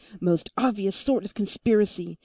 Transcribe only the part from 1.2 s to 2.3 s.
of conspiracy!